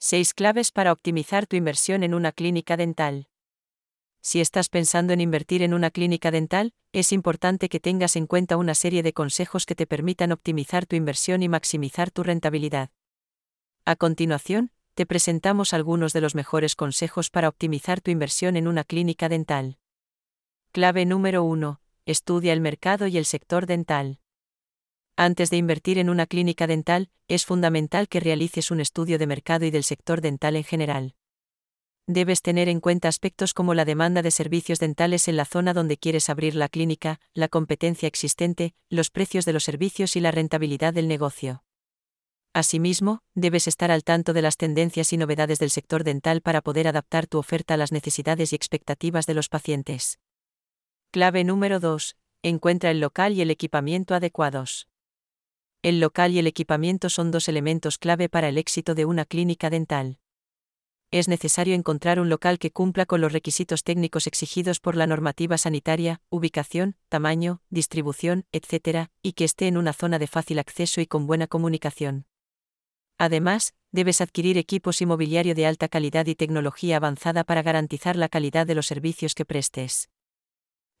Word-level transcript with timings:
6 0.00 0.32
claves 0.34 0.70
para 0.70 0.92
optimizar 0.92 1.48
tu 1.48 1.56
inversión 1.56 2.04
en 2.04 2.14
una 2.14 2.30
clínica 2.30 2.76
dental. 2.76 3.26
Si 4.20 4.40
estás 4.40 4.68
pensando 4.68 5.12
en 5.12 5.20
invertir 5.20 5.60
en 5.60 5.74
una 5.74 5.90
clínica 5.90 6.30
dental, 6.30 6.72
es 6.92 7.10
importante 7.12 7.68
que 7.68 7.80
tengas 7.80 8.14
en 8.14 8.28
cuenta 8.28 8.56
una 8.56 8.76
serie 8.76 9.02
de 9.02 9.12
consejos 9.12 9.66
que 9.66 9.74
te 9.74 9.88
permitan 9.88 10.30
optimizar 10.30 10.86
tu 10.86 10.94
inversión 10.94 11.42
y 11.42 11.48
maximizar 11.48 12.12
tu 12.12 12.22
rentabilidad. 12.22 12.90
A 13.84 13.96
continuación, 13.96 14.70
te 14.94 15.04
presentamos 15.04 15.74
algunos 15.74 16.12
de 16.12 16.20
los 16.20 16.36
mejores 16.36 16.76
consejos 16.76 17.28
para 17.28 17.48
optimizar 17.48 18.00
tu 18.00 18.12
inversión 18.12 18.56
en 18.56 18.68
una 18.68 18.84
clínica 18.84 19.28
dental. 19.28 19.78
Clave 20.70 21.06
número 21.06 21.42
1. 21.42 21.80
Estudia 22.06 22.52
el 22.52 22.60
mercado 22.60 23.08
y 23.08 23.18
el 23.18 23.24
sector 23.24 23.66
dental. 23.66 24.20
Antes 25.20 25.50
de 25.50 25.58
invertir 25.58 25.98
en 25.98 26.08
una 26.08 26.26
clínica 26.26 26.66
dental, 26.66 27.10
es 27.26 27.44
fundamental 27.44 28.08
que 28.08 28.20
realices 28.20 28.70
un 28.70 28.80
estudio 28.80 29.18
de 29.18 29.26
mercado 29.26 29.66
y 29.66 29.70
del 29.70 29.84
sector 29.84 30.22
dental 30.22 30.56
en 30.56 30.64
general 30.64 31.14
debes 32.08 32.40
tener 32.40 32.70
en 32.70 32.80
cuenta 32.80 33.06
aspectos 33.06 33.52
como 33.52 33.74
la 33.74 33.84
demanda 33.84 34.22
de 34.22 34.30
servicios 34.30 34.78
dentales 34.78 35.28
en 35.28 35.36
la 35.36 35.44
zona 35.44 35.74
donde 35.74 35.98
quieres 35.98 36.30
abrir 36.30 36.54
la 36.54 36.70
clínica, 36.70 37.20
la 37.34 37.48
competencia 37.48 38.06
existente, 38.06 38.74
los 38.88 39.10
precios 39.10 39.44
de 39.44 39.52
los 39.52 39.62
servicios 39.62 40.16
y 40.16 40.20
la 40.20 40.30
rentabilidad 40.30 40.94
del 40.94 41.06
negocio. 41.06 41.62
Asimismo, 42.54 43.20
debes 43.34 43.68
estar 43.68 43.90
al 43.90 44.04
tanto 44.04 44.32
de 44.32 44.40
las 44.40 44.56
tendencias 44.56 45.12
y 45.12 45.18
novedades 45.18 45.58
del 45.58 45.70
sector 45.70 46.02
dental 46.02 46.40
para 46.40 46.62
poder 46.62 46.88
adaptar 46.88 47.26
tu 47.26 47.38
oferta 47.38 47.74
a 47.74 47.76
las 47.76 47.92
necesidades 47.92 48.54
y 48.54 48.56
expectativas 48.56 49.26
de 49.26 49.34
los 49.34 49.50
pacientes. 49.50 50.18
Clave 51.10 51.44
número 51.44 51.78
2. 51.78 52.16
Encuentra 52.42 52.90
el 52.90 53.00
local 53.00 53.34
y 53.34 53.42
el 53.42 53.50
equipamiento 53.50 54.14
adecuados. 54.14 54.88
El 55.82 56.00
local 56.00 56.32
y 56.32 56.38
el 56.38 56.46
equipamiento 56.46 57.08
son 57.08 57.30
dos 57.30 57.48
elementos 57.48 57.98
clave 57.98 58.28
para 58.28 58.48
el 58.48 58.58
éxito 58.58 58.94
de 58.94 59.04
una 59.04 59.24
clínica 59.24 59.70
dental 59.70 60.18
es 61.10 61.28
necesario 61.28 61.74
encontrar 61.74 62.20
un 62.20 62.28
local 62.28 62.58
que 62.58 62.70
cumpla 62.70 63.06
con 63.06 63.20
los 63.20 63.32
requisitos 63.32 63.82
técnicos 63.82 64.26
exigidos 64.26 64.78
por 64.78 64.94
la 64.94 65.06
normativa 65.06 65.56
sanitaria, 65.56 66.20
ubicación, 66.28 66.96
tamaño, 67.08 67.62
distribución, 67.70 68.46
etc., 68.52 69.08
y 69.22 69.32
que 69.32 69.44
esté 69.44 69.68
en 69.68 69.78
una 69.78 69.94
zona 69.94 70.18
de 70.18 70.26
fácil 70.26 70.58
acceso 70.58 71.00
y 71.00 71.06
con 71.06 71.26
buena 71.26 71.46
comunicación. 71.46 72.26
Además, 73.16 73.74
debes 73.90 74.20
adquirir 74.20 74.58
equipos 74.58 75.00
y 75.00 75.06
mobiliario 75.06 75.54
de 75.54 75.66
alta 75.66 75.88
calidad 75.88 76.26
y 76.26 76.34
tecnología 76.34 76.98
avanzada 76.98 77.42
para 77.42 77.62
garantizar 77.62 78.16
la 78.16 78.28
calidad 78.28 78.66
de 78.66 78.74
los 78.74 78.86
servicios 78.86 79.34
que 79.34 79.46
prestes. 79.46 80.10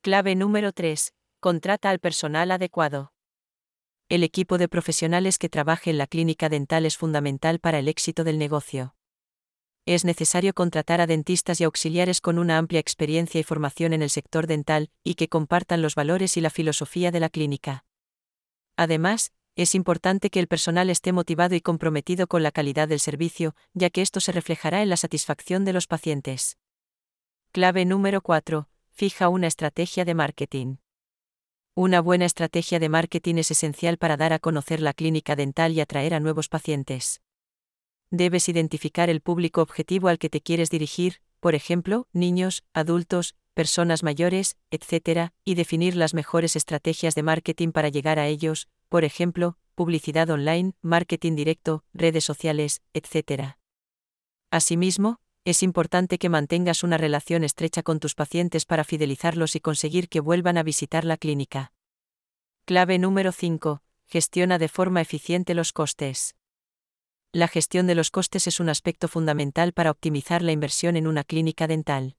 Clave 0.00 0.34
número 0.34 0.72
3. 0.72 1.12
Contrata 1.38 1.90
al 1.90 1.98
personal 2.00 2.50
adecuado. 2.50 3.12
El 4.08 4.22
equipo 4.24 4.58
de 4.58 4.68
profesionales 4.68 5.38
que 5.38 5.48
trabaje 5.48 5.90
en 5.90 5.98
la 5.98 6.06
clínica 6.06 6.48
dental 6.48 6.86
es 6.86 6.96
fundamental 6.96 7.58
para 7.60 7.78
el 7.78 7.88
éxito 7.88 8.24
del 8.24 8.38
negocio 8.38 8.94
es 9.88 10.04
necesario 10.04 10.52
contratar 10.52 11.00
a 11.00 11.06
dentistas 11.06 11.62
y 11.62 11.64
auxiliares 11.64 12.20
con 12.20 12.38
una 12.38 12.58
amplia 12.58 12.78
experiencia 12.78 13.40
y 13.40 13.42
formación 13.42 13.94
en 13.94 14.02
el 14.02 14.10
sector 14.10 14.46
dental, 14.46 14.90
y 15.02 15.14
que 15.14 15.28
compartan 15.28 15.80
los 15.80 15.94
valores 15.94 16.36
y 16.36 16.42
la 16.42 16.50
filosofía 16.50 17.10
de 17.10 17.20
la 17.20 17.30
clínica. 17.30 17.86
Además, 18.76 19.32
es 19.56 19.74
importante 19.74 20.28
que 20.28 20.40
el 20.40 20.46
personal 20.46 20.90
esté 20.90 21.12
motivado 21.12 21.54
y 21.54 21.62
comprometido 21.62 22.26
con 22.26 22.42
la 22.42 22.52
calidad 22.52 22.86
del 22.86 23.00
servicio, 23.00 23.56
ya 23.72 23.88
que 23.88 24.02
esto 24.02 24.20
se 24.20 24.30
reflejará 24.30 24.82
en 24.82 24.90
la 24.90 24.98
satisfacción 24.98 25.64
de 25.64 25.72
los 25.72 25.86
pacientes. 25.86 26.58
Clave 27.50 27.86
número 27.86 28.20
4. 28.20 28.68
Fija 28.90 29.30
una 29.30 29.46
estrategia 29.46 30.04
de 30.04 30.14
marketing. 30.14 30.76
Una 31.80 32.00
buena 32.00 32.24
estrategia 32.24 32.80
de 32.80 32.88
marketing 32.88 33.36
es 33.36 33.52
esencial 33.52 33.98
para 33.98 34.16
dar 34.16 34.32
a 34.32 34.40
conocer 34.40 34.80
la 34.80 34.92
clínica 34.92 35.36
dental 35.36 35.70
y 35.74 35.80
atraer 35.80 36.12
a 36.12 36.18
nuevos 36.18 36.48
pacientes 36.48 37.20
debes 38.10 38.48
identificar 38.48 39.10
el 39.10 39.20
público 39.20 39.62
objetivo 39.62 40.08
al 40.08 40.18
que 40.18 40.28
te 40.28 40.40
quieres 40.40 40.70
dirigir, 40.70 41.20
por 41.38 41.54
ejemplo, 41.54 42.08
niños, 42.12 42.64
adultos, 42.72 43.36
personas 43.54 44.02
mayores, 44.02 44.56
etc., 44.72 45.30
y 45.44 45.54
definir 45.54 45.94
las 45.94 46.14
mejores 46.14 46.56
estrategias 46.56 47.14
de 47.14 47.22
marketing 47.22 47.70
para 47.70 47.90
llegar 47.90 48.18
a 48.18 48.26
ellos, 48.26 48.66
por 48.88 49.04
ejemplo, 49.04 49.56
publicidad 49.76 50.28
online, 50.30 50.72
marketing 50.82 51.36
directo, 51.36 51.84
redes 51.92 52.24
sociales, 52.24 52.82
etc. 52.92 53.56
Asimismo, 54.50 55.20
es 55.44 55.62
importante 55.62 56.18
que 56.18 56.28
mantengas 56.28 56.82
una 56.82 56.98
relación 56.98 57.44
estrecha 57.44 57.82
con 57.82 58.00
tus 58.00 58.14
pacientes 58.14 58.66
para 58.66 58.84
fidelizarlos 58.84 59.56
y 59.56 59.60
conseguir 59.60 60.08
que 60.08 60.20
vuelvan 60.20 60.58
a 60.58 60.62
visitar 60.62 61.04
la 61.04 61.16
clínica. 61.16 61.72
Clave 62.64 62.98
número 62.98 63.32
5. 63.32 63.82
Gestiona 64.06 64.58
de 64.58 64.68
forma 64.68 65.00
eficiente 65.00 65.54
los 65.54 65.72
costes. 65.72 66.34
La 67.32 67.48
gestión 67.48 67.86
de 67.86 67.94
los 67.94 68.10
costes 68.10 68.46
es 68.46 68.58
un 68.60 68.68
aspecto 68.68 69.08
fundamental 69.08 69.72
para 69.72 69.90
optimizar 69.90 70.42
la 70.42 70.52
inversión 70.52 70.96
en 70.96 71.06
una 71.06 71.24
clínica 71.24 71.66
dental. 71.66 72.16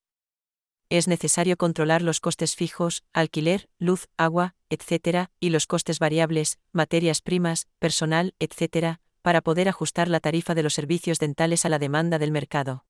Es 0.90 1.08
necesario 1.08 1.56
controlar 1.56 2.02
los 2.02 2.20
costes 2.20 2.56
fijos, 2.56 3.04
alquiler, 3.14 3.70
luz, 3.78 4.08
agua, 4.18 4.56
etc., 4.70 5.30
y 5.40 5.52
los 5.52 5.68
costes 5.68 6.00
variables, 6.00 6.58
materias 6.72 7.22
primas, 7.22 7.68
personal, 7.78 8.34
etc., 8.40 8.98
para 9.22 9.42
poder 9.42 9.70
ajustar 9.70 10.08
la 10.08 10.20
tarifa 10.20 10.56
de 10.56 10.64
los 10.64 10.74
servicios 10.74 11.20
dentales 11.20 11.66
a 11.66 11.70
la 11.70 11.78
demanda 11.78 12.18
del 12.18 12.32
mercado. 12.32 12.86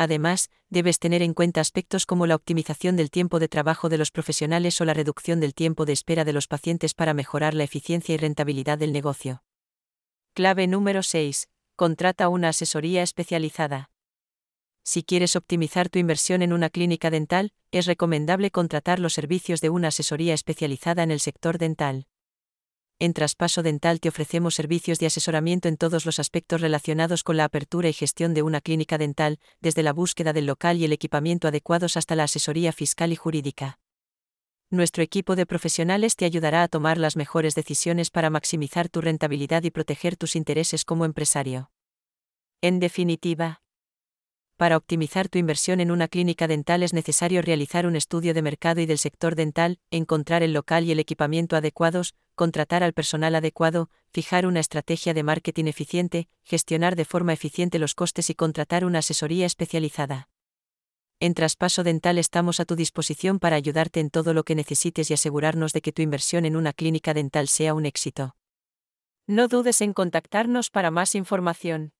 Además, 0.00 0.48
debes 0.70 0.98
tener 0.98 1.20
en 1.20 1.34
cuenta 1.34 1.60
aspectos 1.60 2.06
como 2.06 2.26
la 2.26 2.34
optimización 2.34 2.96
del 2.96 3.10
tiempo 3.10 3.38
de 3.38 3.48
trabajo 3.48 3.90
de 3.90 3.98
los 3.98 4.10
profesionales 4.10 4.80
o 4.80 4.86
la 4.86 4.94
reducción 4.94 5.40
del 5.40 5.52
tiempo 5.52 5.84
de 5.84 5.92
espera 5.92 6.24
de 6.24 6.32
los 6.32 6.48
pacientes 6.48 6.94
para 6.94 7.12
mejorar 7.12 7.52
la 7.52 7.64
eficiencia 7.64 8.14
y 8.14 8.16
rentabilidad 8.16 8.78
del 8.78 8.94
negocio. 8.94 9.42
Clave 10.32 10.66
número 10.68 11.02
6. 11.02 11.50
Contrata 11.76 12.30
una 12.30 12.48
asesoría 12.48 13.02
especializada. 13.02 13.90
Si 14.82 15.02
quieres 15.02 15.36
optimizar 15.36 15.90
tu 15.90 15.98
inversión 15.98 16.40
en 16.40 16.54
una 16.54 16.70
clínica 16.70 17.10
dental, 17.10 17.52
es 17.70 17.84
recomendable 17.84 18.50
contratar 18.50 19.00
los 19.00 19.12
servicios 19.12 19.60
de 19.60 19.68
una 19.68 19.88
asesoría 19.88 20.32
especializada 20.32 21.02
en 21.02 21.10
el 21.10 21.20
sector 21.20 21.58
dental. 21.58 22.06
En 23.00 23.12
Traspaso 23.12 23.64
Dental 23.64 23.98
te 23.98 24.08
ofrecemos 24.08 24.54
servicios 24.54 25.00
de 25.00 25.06
asesoramiento 25.06 25.66
en 25.66 25.76
todos 25.76 26.06
los 26.06 26.20
aspectos 26.20 26.60
relacionados 26.60 27.24
con 27.24 27.36
la 27.36 27.44
apertura 27.44 27.88
y 27.88 27.92
gestión 27.92 28.32
de 28.34 28.42
una 28.42 28.60
clínica 28.60 28.98
dental, 28.98 29.40
desde 29.60 29.82
la 29.82 29.92
búsqueda 29.92 30.32
del 30.32 30.46
local 30.46 30.76
y 30.76 30.84
el 30.84 30.92
equipamiento 30.92 31.48
adecuados 31.48 31.96
hasta 31.96 32.14
la 32.14 32.24
asesoría 32.24 32.72
fiscal 32.72 33.10
y 33.10 33.16
jurídica 33.16 33.80
nuestro 34.70 35.02
equipo 35.02 35.34
de 35.34 35.46
profesionales 35.46 36.14
te 36.14 36.24
ayudará 36.24 36.62
a 36.62 36.68
tomar 36.68 36.96
las 36.96 37.16
mejores 37.16 37.54
decisiones 37.54 38.10
para 38.10 38.30
maximizar 38.30 38.88
tu 38.88 39.00
rentabilidad 39.00 39.64
y 39.64 39.70
proteger 39.70 40.16
tus 40.16 40.36
intereses 40.36 40.84
como 40.84 41.04
empresario. 41.04 41.72
En 42.60 42.78
definitiva, 42.78 43.62
para 44.60 44.76
optimizar 44.76 45.30
tu 45.30 45.38
inversión 45.38 45.80
en 45.80 45.90
una 45.90 46.06
clínica 46.06 46.46
dental 46.46 46.82
es 46.82 46.92
necesario 46.92 47.40
realizar 47.40 47.86
un 47.86 47.96
estudio 47.96 48.34
de 48.34 48.42
mercado 48.42 48.82
y 48.82 48.84
del 48.84 48.98
sector 48.98 49.34
dental, 49.34 49.78
encontrar 49.90 50.42
el 50.42 50.52
local 50.52 50.84
y 50.84 50.92
el 50.92 50.98
equipamiento 50.98 51.56
adecuados, 51.56 52.14
contratar 52.34 52.82
al 52.82 52.92
personal 52.92 53.34
adecuado, 53.34 53.88
fijar 54.12 54.44
una 54.44 54.60
estrategia 54.60 55.14
de 55.14 55.22
marketing 55.22 55.64
eficiente, 55.64 56.28
gestionar 56.44 56.94
de 56.94 57.06
forma 57.06 57.32
eficiente 57.32 57.78
los 57.78 57.94
costes 57.94 58.28
y 58.28 58.34
contratar 58.34 58.84
una 58.84 58.98
asesoría 58.98 59.46
especializada. 59.46 60.28
En 61.20 61.32
Traspaso 61.32 61.82
Dental 61.82 62.18
estamos 62.18 62.60
a 62.60 62.66
tu 62.66 62.76
disposición 62.76 63.38
para 63.38 63.56
ayudarte 63.56 63.98
en 64.00 64.10
todo 64.10 64.34
lo 64.34 64.44
que 64.44 64.54
necesites 64.54 65.10
y 65.10 65.14
asegurarnos 65.14 65.72
de 65.72 65.80
que 65.80 65.92
tu 65.92 66.02
inversión 66.02 66.44
en 66.44 66.54
una 66.54 66.74
clínica 66.74 67.14
dental 67.14 67.48
sea 67.48 67.72
un 67.72 67.86
éxito. 67.86 68.36
No 69.26 69.48
dudes 69.48 69.80
en 69.80 69.94
contactarnos 69.94 70.68
para 70.68 70.90
más 70.90 71.14
información. 71.14 71.94